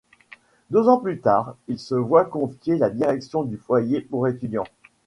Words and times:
Deux 0.71 0.89
ans 0.89 0.97
plus 0.97 1.19
tard, 1.21 1.57
il 1.67 1.77
se 1.77 1.93
voit 1.93 2.25
confier 2.25 2.75
la 2.75 2.89
direction 2.89 3.43
du 3.43 3.57
foyer 3.57 4.01
pour 4.01 4.27
étudiants. 4.27 4.65